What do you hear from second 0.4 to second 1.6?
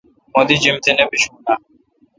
دی جیم تہ نہ بیشون آں؟